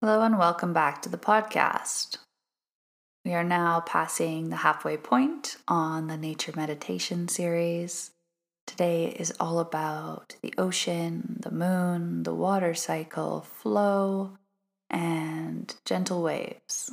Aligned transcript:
Hello 0.00 0.22
and 0.22 0.38
welcome 0.38 0.72
back 0.72 1.02
to 1.02 1.08
the 1.08 1.18
podcast. 1.18 2.18
We 3.24 3.34
are 3.34 3.42
now 3.42 3.80
passing 3.80 4.48
the 4.48 4.54
halfway 4.54 4.96
point 4.96 5.56
on 5.66 6.06
the 6.06 6.16
nature 6.16 6.52
meditation 6.54 7.26
series. 7.26 8.12
Today 8.64 9.06
is 9.06 9.34
all 9.40 9.58
about 9.58 10.36
the 10.40 10.54
ocean, 10.56 11.40
the 11.40 11.50
moon, 11.50 12.22
the 12.22 12.32
water 12.32 12.74
cycle, 12.74 13.40
flow, 13.40 14.38
and 14.88 15.74
gentle 15.84 16.22
waves. 16.22 16.92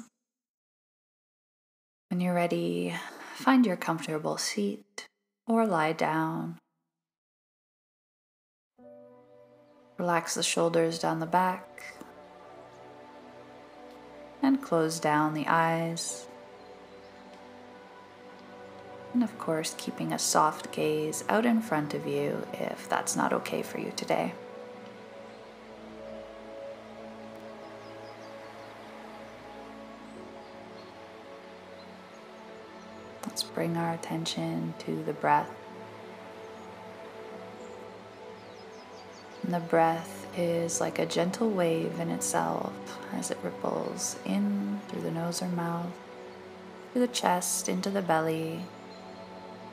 When 2.09 2.19
you're 2.19 2.33
ready, 2.33 2.95
find 3.35 3.67
your 3.67 3.77
comfortable 3.77 4.39
seat 4.39 5.05
or 5.45 5.67
lie 5.67 5.93
down. 5.93 6.57
Relax 9.99 10.33
the 10.33 10.41
shoulders 10.41 10.97
down 10.97 11.19
the 11.19 11.27
back 11.27 11.94
and 14.45 14.61
close 14.61 14.99
down 14.99 15.33
the 15.33 15.47
eyes. 15.47 16.27
And 19.13 19.23
of 19.23 19.37
course, 19.39 19.75
keeping 19.77 20.13
a 20.13 20.19
soft 20.19 20.71
gaze 20.71 21.23
out 21.29 21.45
in 21.45 21.61
front 21.61 21.93
of 21.93 22.05
you 22.05 22.45
if 22.53 22.87
that's 22.87 23.15
not 23.15 23.33
okay 23.33 23.61
for 23.61 23.79
you 23.79 23.91
today. 23.95 24.33
Let's 33.25 33.43
bring 33.43 33.75
our 33.77 33.93
attention 33.93 34.73
to 34.79 35.03
the 35.03 35.13
breath. 35.13 35.49
And 39.43 39.53
the 39.53 39.59
breath 39.59 40.14
is 40.37 40.81
like 40.81 40.99
a 40.99 41.05
gentle 41.05 41.49
wave 41.49 41.99
in 41.99 42.09
itself 42.09 42.73
as 43.13 43.31
it 43.31 43.37
ripples 43.43 44.17
in 44.25 44.79
through 44.87 45.01
the 45.01 45.11
nose 45.11 45.41
or 45.41 45.47
mouth, 45.47 45.91
through 46.91 47.01
the 47.01 47.13
chest, 47.13 47.69
into 47.69 47.89
the 47.89 48.01
belly. 48.01 48.59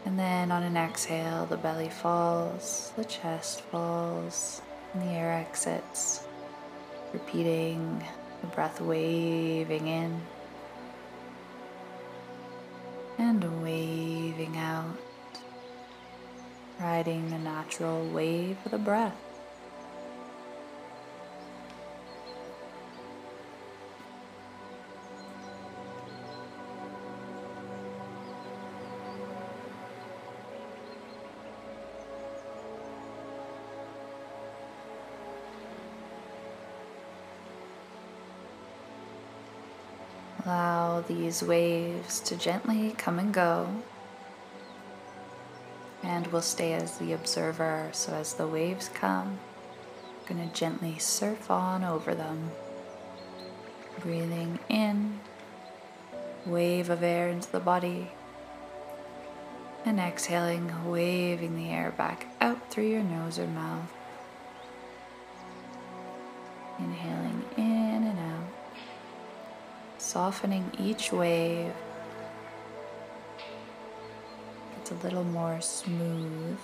And 0.05 0.19
then 0.19 0.51
on 0.51 0.63
an 0.63 0.77
exhale, 0.77 1.47
the 1.47 1.57
belly 1.57 1.89
falls, 1.89 2.93
the 2.97 3.05
chest 3.05 3.61
falls, 3.61 4.63
and 4.93 5.03
the 5.03 5.13
air 5.13 5.33
exits, 5.33 6.27
repeating 7.13 8.05
the 8.41 8.49
breath 8.49 8.81
waving 8.81 9.87
in 9.87 10.21
and 13.19 13.63
waving 13.63 14.57
out, 14.57 14.97
riding 16.81 17.31
the 17.31 17.39
natural 17.39 18.05
wave 18.09 18.57
of 18.65 18.73
the 18.73 18.79
breath. 18.79 19.32
Allow 40.45 41.03
these 41.03 41.43
waves 41.43 42.19
to 42.21 42.37
gently 42.37 42.95
come 42.99 43.19
and 43.19 43.33
go. 43.33 43.69
And 46.03 46.27
we'll 46.29 46.43
stay 46.43 46.73
as 46.73 46.99
the 46.99 47.13
observer. 47.13 47.91
So 47.93 48.13
as 48.13 48.35
the 48.35 48.49
waves 48.49 48.91
come, 48.93 49.39
I'm 50.29 50.37
going 50.37 50.49
to 50.49 50.55
gently 50.55 50.99
surf 50.99 51.49
on 51.49 51.85
over 51.85 52.15
them. 52.15 52.51
Breathing 54.01 54.59
in, 54.69 55.21
wave 56.45 56.91
of 56.91 57.05
air 57.05 57.29
into 57.29 57.51
the 57.53 57.61
body. 57.61 58.11
And 59.85 60.01
exhaling, 60.01 60.91
waving 60.91 61.57
the 61.57 61.71
air 61.71 61.93
back 61.97 62.27
out 62.41 62.69
through 62.71 62.89
your 62.89 63.03
nose 63.03 63.39
or 63.39 63.47
mouth. 63.47 63.93
Inhaling 66.81 67.45
in 67.57 67.62
softening 70.13 70.71
each 70.79 71.11
wave. 71.11 71.73
It's 74.77 74.91
a 74.91 74.95
little 74.97 75.25
more 75.25 75.59
smooth. 75.63 76.59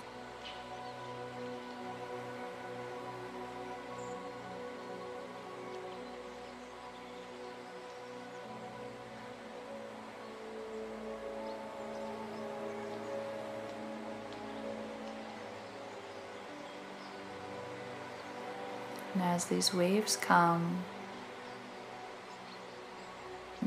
And 19.14 19.22
as 19.22 19.46
these 19.46 19.72
waves 19.72 20.18
come, 20.18 20.84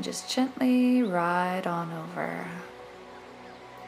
and 0.02 0.12
just 0.12 0.28
gently 0.28 1.00
ride 1.00 1.64
on 1.64 1.92
over. 1.92 2.44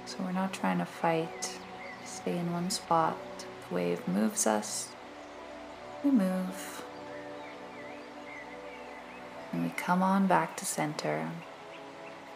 So 0.06 0.18
we're 0.20 0.30
not 0.30 0.52
trying 0.52 0.78
to 0.78 0.84
fight, 0.84 1.58
stay 2.04 2.38
in 2.38 2.52
one 2.52 2.70
spot. 2.70 3.18
The 3.68 3.74
wave 3.74 4.06
moves 4.06 4.46
us, 4.46 4.90
we 6.04 6.12
move. 6.12 6.84
And 9.52 9.64
we 9.64 9.70
come 9.70 10.04
on 10.04 10.28
back 10.28 10.56
to 10.58 10.64
center. 10.64 11.28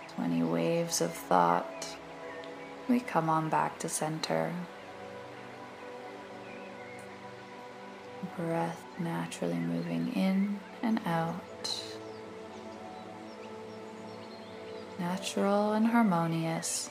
So 0.09 0.25
any 0.25 0.43
waves 0.43 1.01
of 1.01 1.13
thought, 1.13 1.97
we 2.89 2.99
come 2.99 3.31
on 3.31 3.49
back 3.49 3.79
to 3.79 3.89
center. 3.89 4.53
Breath 8.37 8.83
naturally 8.99 9.55
moving 9.55 10.13
in 10.15 10.59
and 10.83 11.01
out. 11.07 11.98
Natural 14.99 15.73
and 15.73 15.87
harmonious. 15.87 16.91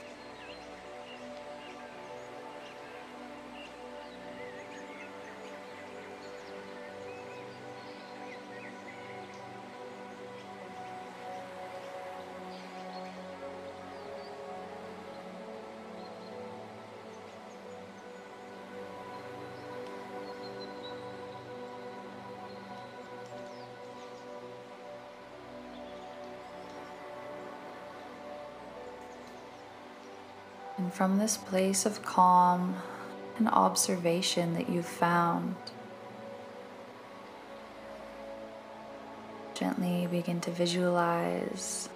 From 30.97 31.19
this 31.19 31.37
place 31.37 31.85
of 31.85 32.01
calm 32.01 32.75
and 33.37 33.47
observation 33.49 34.55
that 34.55 34.67
you've 34.67 34.83
found, 34.83 35.55
gently 39.53 40.07
begin 40.07 40.41
to 40.41 40.49
visualize 40.49 41.87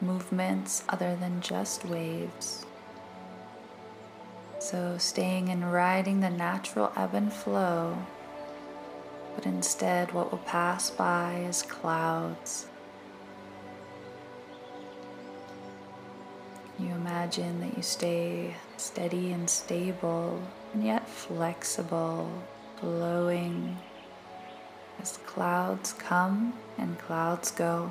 movements 0.00 0.82
other 0.88 1.14
than 1.14 1.40
just 1.40 1.84
waves. 1.84 2.66
So, 4.58 4.98
staying 4.98 5.48
and 5.48 5.72
riding 5.72 6.18
the 6.18 6.28
natural 6.30 6.90
ebb 6.96 7.14
and 7.14 7.32
flow, 7.32 7.96
but 9.36 9.46
instead, 9.46 10.10
what 10.12 10.32
will 10.32 10.38
pass 10.38 10.90
by 10.90 11.44
is 11.48 11.62
clouds 11.62 12.66
imagine 17.16 17.60
that 17.60 17.74
you 17.74 17.82
stay 17.82 18.54
steady 18.76 19.32
and 19.32 19.48
stable, 19.48 20.38
and 20.74 20.84
yet 20.84 21.08
flexible, 21.08 22.30
flowing 22.78 23.74
as 25.00 25.16
clouds 25.24 25.94
come 25.94 26.52
and 26.76 26.98
clouds 26.98 27.50
go. 27.50 27.90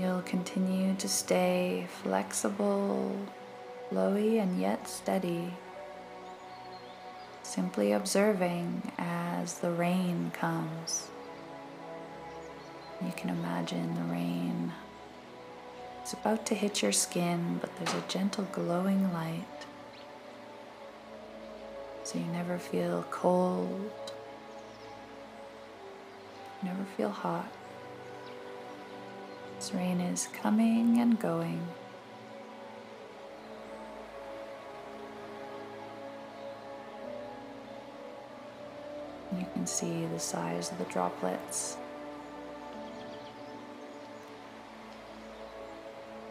You'll 0.00 0.22
continue 0.22 0.94
to 0.94 1.08
stay 1.08 1.86
flexible, 2.02 3.14
flowy, 3.90 4.40
and 4.40 4.60
yet 4.60 4.88
steady. 4.88 5.52
simply 7.42 7.92
observing 7.92 8.92
as 8.96 9.58
the 9.58 9.70
rain 9.70 10.30
comes. 10.32 11.08
You 13.04 13.12
can 13.16 13.30
imagine 13.30 13.94
the 13.94 14.12
rain 14.12 14.72
is 16.04 16.12
about 16.12 16.46
to 16.46 16.54
hit 16.54 16.80
your 16.80 16.92
skin, 16.92 17.58
but 17.60 17.74
there's 17.76 17.94
a 17.94 18.04
gentle 18.08 18.46
glowing 18.52 19.12
light. 19.12 19.44
So 22.04 22.18
you 22.18 22.26
never 22.26 22.58
feel 22.58 23.04
cold, 23.10 24.12
never 26.62 26.84
feel 26.96 27.10
hot. 27.10 27.50
This 29.60 29.74
rain 29.74 30.00
is 30.00 30.26
coming 30.28 31.00
and 31.02 31.20
going. 31.20 31.60
You 39.38 39.44
can 39.52 39.66
see 39.66 40.06
the 40.06 40.18
size 40.18 40.72
of 40.72 40.78
the 40.78 40.84
droplets. 40.84 41.76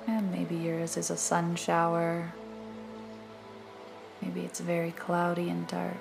And 0.08 0.32
maybe 0.32 0.56
yours 0.56 0.98
is 0.98 1.12
a 1.12 1.16
sun 1.16 1.56
shower. 1.56 2.34
Maybe 4.24 4.42
it's 4.42 4.60
very 4.60 4.90
cloudy 4.94 5.50
and 5.50 5.68
dark. 5.68 5.98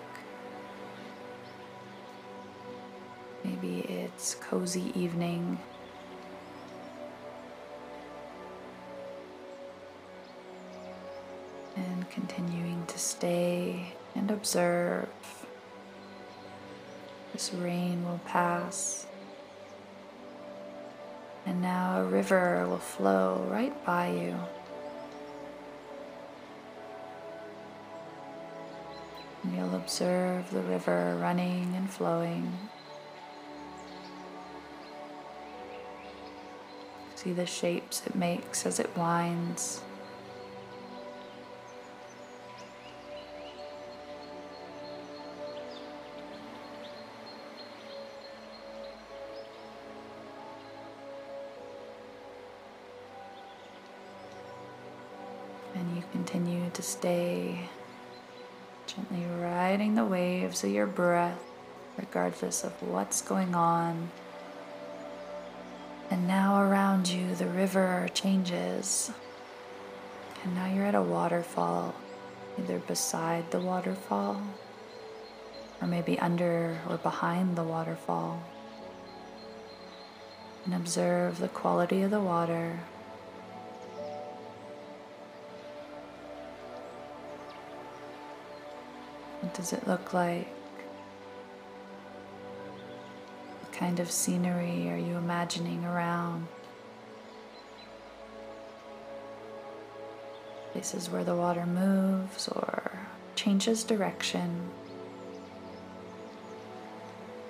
Maybe 3.45 3.81
it's 3.81 4.35
cozy 4.37 4.99
evening. 4.99 5.59
Continuing 12.19 12.85
to 12.87 12.99
stay 12.99 13.93
and 14.17 14.29
observe. 14.29 15.09
This 17.33 17.55
rain 17.55 18.05
will 18.05 18.21
pass. 18.27 19.07
And 21.47 21.63
now 21.63 22.01
a 22.01 22.05
river 22.05 22.67
will 22.69 22.79
flow 22.79 23.47
right 23.49 23.73
by 23.87 24.09
you. 24.09 24.35
And 29.45 29.57
you'll 29.57 29.77
observe 29.77 30.51
the 30.51 30.63
river 30.63 31.17
running 31.21 31.73
and 31.77 31.89
flowing. 31.89 32.53
See 37.15 37.33
the 37.33 37.47
shapes 37.47 38.03
it 38.05 38.17
makes 38.17 38.67
as 38.67 38.81
it 38.81 38.91
winds. 38.97 39.83
Continue 56.13 56.71
to 56.71 56.83
stay 56.83 57.69
gently 58.87 59.25
riding 59.41 59.95
the 59.95 60.05
waves 60.05 60.65
of 60.65 60.71
your 60.71 60.87
breath, 60.87 61.43
regardless 61.97 62.65
of 62.65 62.73
what's 62.83 63.21
going 63.23 63.55
on. 63.55 64.11
And 66.11 66.27
now 66.27 66.63
around 66.63 67.09
you, 67.09 67.35
the 67.35 67.47
river 67.47 68.09
changes. 68.15 69.11
And 70.43 70.55
now 70.55 70.73
you're 70.73 70.87
at 70.87 70.95
a 70.95 71.03
waterfall, 71.03 71.95
either 72.59 72.79
beside 72.79 73.51
the 73.51 73.61
waterfall 73.61 74.41
or 75.81 75.87
maybe 75.87 76.19
under 76.19 76.79
or 76.89 76.97
behind 76.97 77.57
the 77.57 77.63
waterfall. 77.63 78.43
And 80.65 80.75
observe 80.75 81.39
the 81.39 81.49
quality 81.49 82.03
of 82.03 82.11
the 82.11 82.21
water 82.21 82.81
What 89.49 89.57
does 89.57 89.73
it 89.73 89.89
look 89.89 90.13
like? 90.13 90.47
What 93.63 93.73
kind 93.73 93.99
of 93.99 94.11
scenery 94.11 94.91
are 94.91 94.99
you 94.99 95.17
imagining 95.17 95.87
around? 95.87 96.49
Places 100.73 101.09
where 101.09 101.25
the 101.25 101.35
water 101.35 101.65
moves 101.65 102.49
or 102.49 103.07
changes 103.37 103.85
direction. 103.85 104.69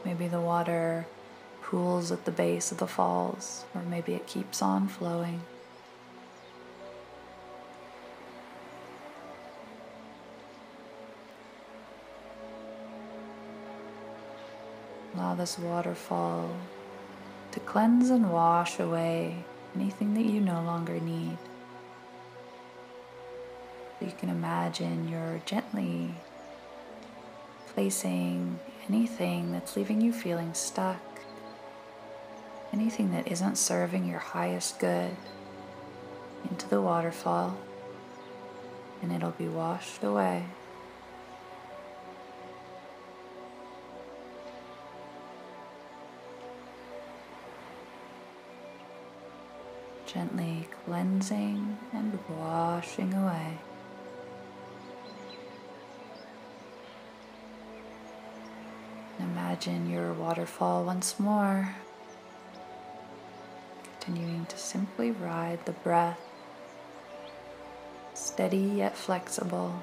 Maybe 0.04 0.28
the 0.28 0.40
water 0.40 1.04
pools 1.62 2.12
at 2.12 2.26
the 2.26 2.30
base 2.30 2.70
of 2.70 2.78
the 2.78 2.86
falls, 2.86 3.64
or 3.74 3.82
maybe 3.82 4.14
it 4.14 4.28
keeps 4.28 4.62
on 4.62 4.86
flowing. 4.86 5.40
Allow 15.18 15.34
this 15.34 15.58
waterfall 15.58 16.48
to 17.50 17.58
cleanse 17.58 18.08
and 18.08 18.30
wash 18.30 18.78
away 18.78 19.42
anything 19.74 20.14
that 20.14 20.24
you 20.24 20.40
no 20.40 20.62
longer 20.62 21.00
need. 21.00 21.36
You 24.00 24.12
can 24.16 24.28
imagine 24.28 25.08
you're 25.08 25.42
gently 25.44 26.14
placing 27.74 28.60
anything 28.88 29.50
that's 29.50 29.74
leaving 29.74 30.00
you 30.00 30.12
feeling 30.12 30.54
stuck, 30.54 31.02
anything 32.72 33.10
that 33.10 33.26
isn't 33.26 33.58
serving 33.58 34.06
your 34.06 34.20
highest 34.20 34.78
good 34.78 35.16
into 36.48 36.68
the 36.68 36.80
waterfall, 36.80 37.58
and 39.02 39.10
it'll 39.10 39.32
be 39.32 39.48
washed 39.48 40.04
away. 40.04 40.44
Gently 50.12 50.66
cleansing 50.86 51.76
and 51.92 52.18
washing 52.30 53.12
away. 53.12 53.58
Imagine 59.20 59.90
your 59.90 60.14
waterfall 60.14 60.84
once 60.84 61.20
more, 61.20 61.74
continuing 64.00 64.46
to 64.46 64.56
simply 64.56 65.10
ride 65.10 65.64
the 65.66 65.72
breath, 65.72 66.20
steady 68.14 68.56
yet 68.56 68.96
flexible. 68.96 69.82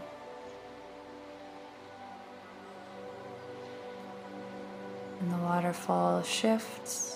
And 5.19 5.31
the 5.31 5.37
waterfall 5.37 6.23
shifts 6.23 7.14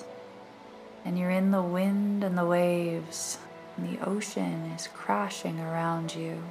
and 1.05 1.17
you're 1.17 1.29
in 1.29 1.51
the 1.51 1.61
wind 1.61 2.23
and 2.23 2.37
the 2.37 2.45
waves, 2.45 3.37
and 3.77 3.89
the 3.89 4.05
ocean 4.05 4.71
is 4.75 4.87
crashing 4.93 5.59
around 5.59 6.13
you. 6.15 6.43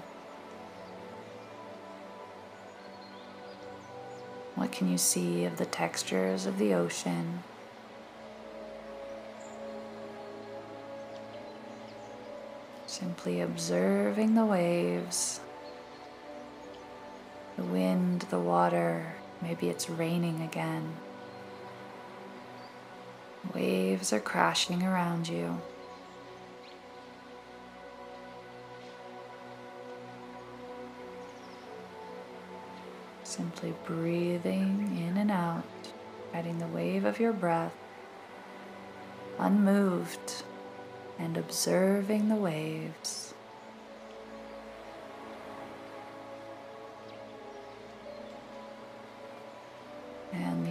What 4.54 4.72
can 4.72 4.90
you 4.90 4.98
see 4.98 5.44
of 5.44 5.56
the 5.56 5.66
textures 5.66 6.44
of 6.46 6.58
the 6.58 6.74
ocean? 6.74 7.44
Simply 12.86 13.40
observing 13.40 14.34
the 14.34 14.44
waves, 14.44 15.38
the 17.56 17.62
wind, 17.62 18.22
the 18.30 18.40
water. 18.40 19.14
Maybe 19.40 19.68
it's 19.68 19.88
raining 19.88 20.42
again. 20.42 20.96
Waves 23.54 24.12
are 24.12 24.20
crashing 24.20 24.82
around 24.82 25.28
you. 25.28 25.60
Simply 33.24 33.74
breathing 33.84 35.06
in 35.08 35.16
and 35.16 35.30
out, 35.30 35.64
riding 36.32 36.58
the 36.58 36.66
wave 36.66 37.04
of 37.04 37.20
your 37.20 37.32
breath, 37.32 37.74
unmoved, 39.38 40.42
and 41.18 41.36
observing 41.36 42.28
the 42.28 42.36
waves. 42.36 43.27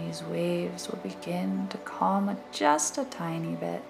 These 0.08 0.22
waves 0.22 0.88
will 0.88 0.98
begin 1.00 1.68
to 1.68 1.76
calm 1.78 2.34
just 2.50 2.96
a 2.96 3.04
tiny 3.04 3.54
bit. 3.56 3.84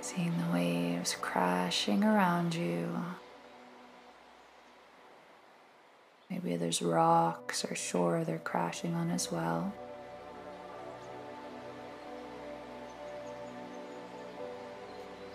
Seeing 0.00 0.32
the 0.38 0.52
waves 0.52 1.16
crashing 1.20 2.04
around 2.04 2.54
you. 2.54 2.88
Maybe 6.30 6.54
there's 6.54 6.80
rocks 6.80 7.64
or 7.64 7.74
shore 7.74 8.22
they're 8.22 8.38
crashing 8.38 8.94
on 8.94 9.10
as 9.10 9.32
well. 9.32 9.72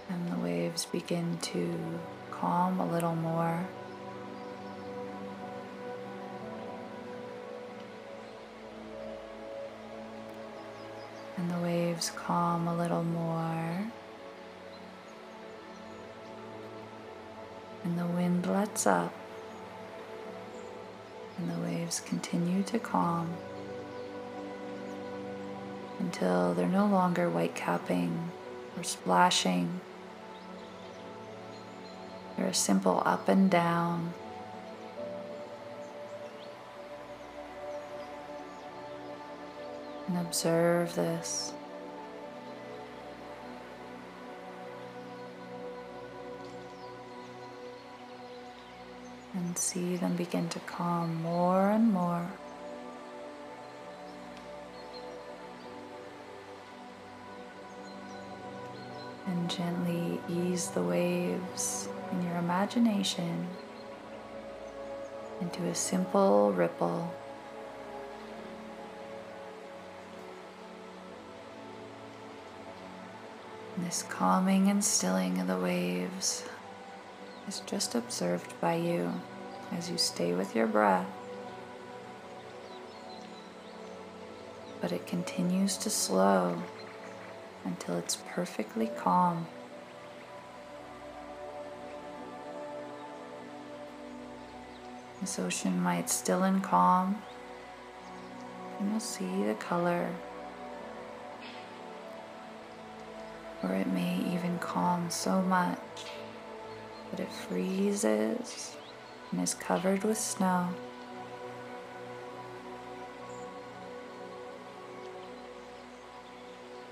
And 0.09 0.31
the 0.31 0.37
waves 0.37 0.85
begin 0.85 1.37
to 1.41 1.99
calm 2.31 2.79
a 2.79 2.89
little 2.89 3.15
more. 3.15 3.59
Waves 11.93 12.11
calm 12.15 12.67
a 12.67 12.75
little 12.75 13.03
more. 13.03 13.87
And 17.83 17.99
the 17.99 18.07
wind 18.07 18.47
lets 18.47 18.87
up. 18.87 19.13
And 21.37 21.51
the 21.51 21.59
waves 21.61 21.99
continue 21.99 22.63
to 22.63 22.79
calm 22.79 23.29
until 25.99 26.55
they're 26.55 26.67
no 26.67 26.87
longer 26.87 27.29
white 27.29 27.53
capping 27.53 28.31
or 28.75 28.83
splashing. 28.83 29.79
They're 32.35 32.47
a 32.47 32.53
simple 32.55 33.03
up 33.05 33.27
and 33.29 33.51
down. 33.51 34.13
And 40.07 40.17
observe 40.17 40.95
this. 40.95 41.53
And 49.53 49.59
see 49.59 49.97
them 49.97 50.15
begin 50.15 50.49
to 50.49 50.59
calm 50.61 51.21
more 51.21 51.69
and 51.69 51.93
more. 51.93 52.27
And 59.27 59.47
gently 59.51 60.19
ease 60.27 60.69
the 60.69 60.81
waves 60.81 61.87
in 62.11 62.23
your 62.23 62.37
imagination 62.37 63.47
into 65.39 65.61
a 65.67 65.75
simple 65.75 66.51
ripple. 66.51 67.13
This 73.77 74.01
calming 74.01 74.69
and 74.69 74.83
stilling 74.83 75.39
of 75.39 75.45
the 75.45 75.57
waves 75.57 76.43
is 77.47 77.59
just 77.67 77.93
observed 77.93 78.59
by 78.59 78.77
you 78.77 79.13
as 79.77 79.89
you 79.89 79.97
stay 79.97 80.33
with 80.33 80.55
your 80.55 80.67
breath. 80.67 81.07
But 84.81 84.91
it 84.91 85.07
continues 85.07 85.77
to 85.77 85.89
slow 85.89 86.61
until 87.63 87.97
it's 87.97 88.17
perfectly 88.29 88.87
calm. 88.97 89.47
This 95.21 95.39
ocean 95.39 95.81
might 95.81 96.09
still 96.09 96.43
and 96.43 96.61
calm, 96.61 97.21
and 98.79 98.91
you'll 98.91 98.99
see 98.99 99.43
the 99.45 99.53
color. 99.53 100.09
Or 103.63 103.73
it 103.73 103.87
may 103.87 104.17
even 104.33 104.59
calm 104.59 105.09
so 105.09 105.41
much 105.41 105.79
that 107.09 107.21
it 107.21 107.31
freezes 107.31 108.75
and 109.33 109.41
is 109.41 109.55
covered 109.55 110.03
with 110.03 110.17
snow. 110.17 110.69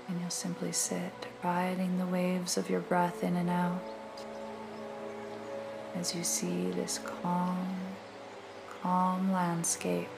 And 0.08 0.20
you'll 0.20 0.30
simply 0.30 0.72
sit, 0.72 1.12
riding 1.44 1.98
the 1.98 2.06
waves 2.06 2.56
of 2.58 2.68
your 2.68 2.80
breath 2.80 3.22
in 3.22 3.36
and 3.36 3.48
out 3.48 3.80
as 5.94 6.14
you 6.14 6.24
see 6.24 6.70
this 6.72 6.98
calm 6.98 7.78
calm 8.82 9.30
landscape. 9.30 10.08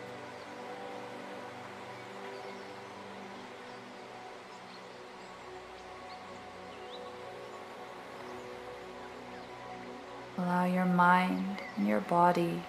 Allow 10.45 10.67
your 10.67 10.85
mind 10.85 11.63
and 11.75 11.89
your 11.89 12.01
body 12.01 12.61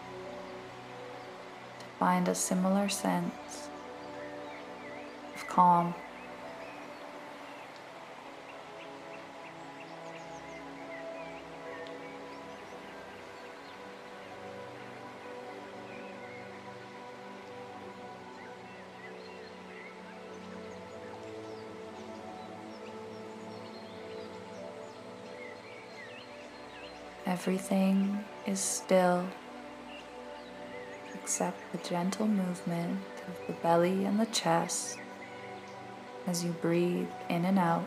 to 1.79 1.85
find 1.99 2.25
a 2.29 2.33
similar 2.33 2.87
sense 2.87 3.67
of 5.35 5.45
calm. 5.49 5.93
Everything 27.35 28.23
is 28.47 28.61
still 28.61 29.27
except 31.13 31.57
the 31.73 31.77
gentle 31.79 32.25
movement 32.25 33.01
of 33.27 33.47
the 33.47 33.53
belly 33.61 34.05
and 34.05 34.17
the 34.17 34.25
chest 34.27 34.97
as 36.27 36.45
you 36.45 36.51
breathe 36.61 37.09
in 37.27 37.43
and 37.43 37.59
out. 37.59 37.85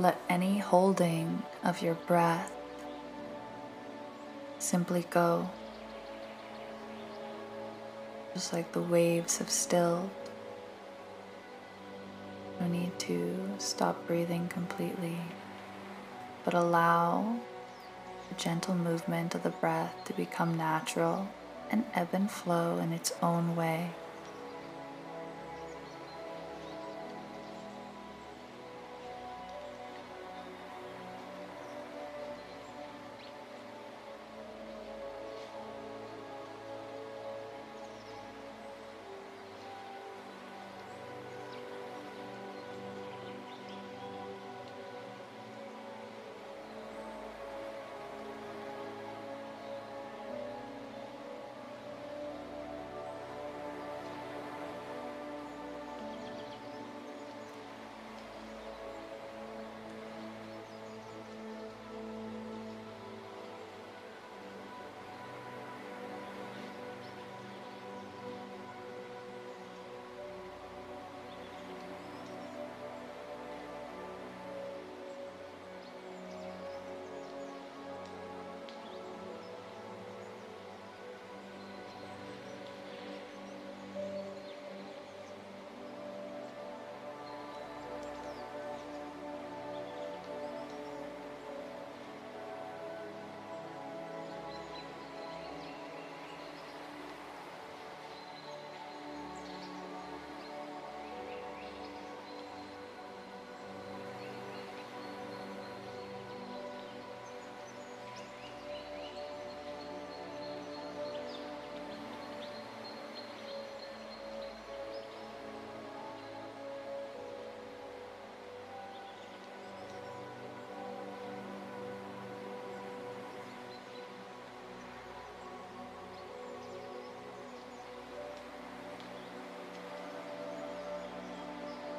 Let 0.00 0.18
any 0.30 0.56
holding 0.56 1.42
of 1.62 1.82
your 1.82 1.92
breath 1.92 2.50
simply 4.58 5.04
go, 5.10 5.50
just 8.32 8.54
like 8.54 8.72
the 8.72 8.80
waves 8.80 9.36
have 9.36 9.50
stilled. 9.50 10.08
No 12.58 12.66
need 12.66 12.98
to 13.00 13.36
stop 13.58 14.06
breathing 14.06 14.48
completely, 14.48 15.18
but 16.46 16.54
allow 16.54 17.36
the 18.30 18.36
gentle 18.36 18.74
movement 18.74 19.34
of 19.34 19.42
the 19.42 19.50
breath 19.50 19.92
to 20.06 20.14
become 20.14 20.56
natural 20.56 21.28
and 21.70 21.84
ebb 21.92 22.08
and 22.14 22.30
flow 22.30 22.78
in 22.78 22.94
its 22.94 23.12
own 23.22 23.54
way. 23.54 23.90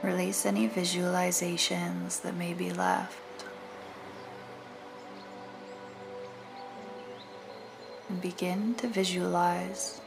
Release 0.04 0.48
any 0.48 0.68
visualizations 0.68 2.24
that 2.24 2.36
may 2.36 2.54
be 2.54 2.74
left. 2.74 3.46
And 8.10 8.20
begin 8.20 8.74
to 8.76 8.88
visualize 8.88 10.02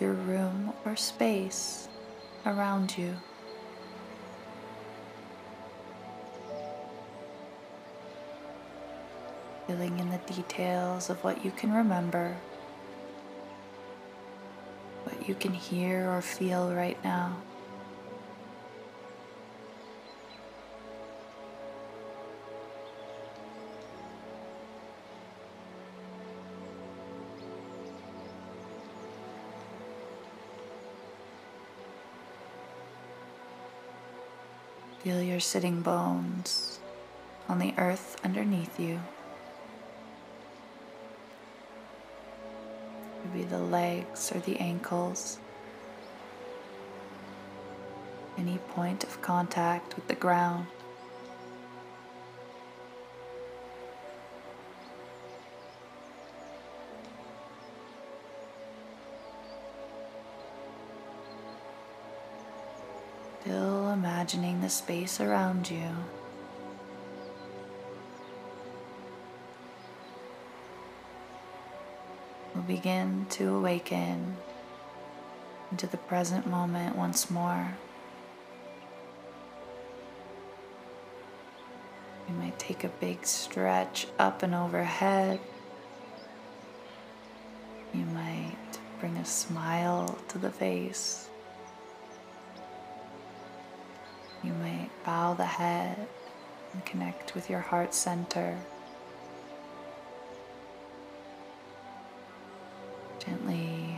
your 0.00 0.12
room 0.12 0.72
or 0.84 0.94
space 0.94 1.88
around 2.46 2.96
you. 2.96 3.16
Filling 9.66 9.98
in 9.98 10.10
the 10.10 10.18
details 10.18 11.10
of 11.10 11.22
what 11.24 11.44
you 11.44 11.50
can 11.50 11.72
remember, 11.72 12.36
what 15.02 15.28
you 15.28 15.34
can 15.34 15.52
hear 15.52 16.08
or 16.10 16.22
feel 16.22 16.72
right 16.72 17.02
now. 17.02 17.36
Feel 35.04 35.20
your 35.20 35.38
sitting 35.38 35.82
bones 35.82 36.78
on 37.46 37.58
the 37.58 37.74
earth 37.76 38.16
underneath 38.24 38.80
you. 38.80 38.98
Maybe 43.22 43.44
the 43.44 43.58
legs 43.58 44.32
or 44.32 44.38
the 44.38 44.56
ankles. 44.56 45.38
Any 48.38 48.56
point 48.56 49.04
of 49.04 49.20
contact 49.20 49.94
with 49.94 50.08
the 50.08 50.14
ground. 50.14 50.68
Still 63.44 63.90
imagining 63.90 64.62
the 64.62 64.70
space 64.70 65.20
around 65.20 65.70
you. 65.70 65.90
We'll 72.54 72.64
begin 72.64 73.26
to 73.32 73.54
awaken 73.54 74.38
into 75.70 75.86
the 75.86 75.98
present 75.98 76.46
moment 76.46 76.96
once 76.96 77.30
more. 77.30 77.76
You 82.26 82.34
might 82.36 82.58
take 82.58 82.82
a 82.82 82.88
big 82.88 83.26
stretch 83.26 84.06
up 84.18 84.42
and 84.42 84.54
overhead. 84.54 85.38
You 87.92 88.06
might 88.06 88.56
bring 89.00 89.18
a 89.18 89.24
smile 89.26 90.18
to 90.28 90.38
the 90.38 90.50
face. 90.50 91.28
You 94.44 94.52
might 94.52 94.90
bow 95.06 95.32
the 95.32 95.46
head 95.46 96.06
and 96.72 96.84
connect 96.84 97.34
with 97.34 97.48
your 97.48 97.60
heart 97.60 97.94
center. 97.94 98.58
Gently 103.24 103.96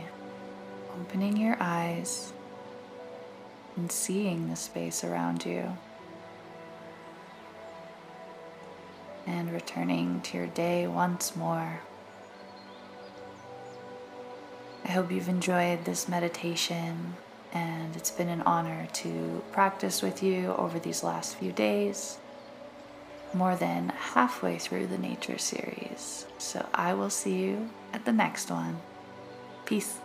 opening 0.97 1.35
your 1.35 1.57
eyes 1.59 2.31
and 3.75 3.91
seeing 3.91 4.49
the 4.49 4.55
space 4.55 5.03
around 5.03 5.45
you. 5.45 5.77
And 9.25 9.51
returning 9.51 10.21
to 10.21 10.37
your 10.37 10.47
day 10.47 10.87
once 10.87 11.35
more. 11.35 11.81
I 14.85 14.91
hope 14.91 15.11
you've 15.11 15.27
enjoyed 15.27 15.83
this 15.83 16.07
meditation 16.07 17.15
and 17.53 17.95
it's 17.95 18.11
been 18.11 18.29
an 18.29 18.41
honor 18.41 18.87
to 18.93 19.43
practice 19.51 20.01
with 20.01 20.21
you 20.21 20.53
over 20.53 20.79
these 20.79 21.03
last 21.03 21.35
few 21.35 21.51
days, 21.51 22.17
more 23.33 23.55
than 23.55 23.89
halfway 23.89 24.57
through 24.57 24.87
the 24.87 24.97
nature 24.97 25.37
series. 25.37 26.27
So 26.37 26.65
I 26.73 26.93
will 26.93 27.09
see 27.09 27.37
you 27.37 27.69
at 27.93 28.05
the 28.05 28.13
next 28.13 28.49
one. 28.49 28.79
Peace. 29.65 29.97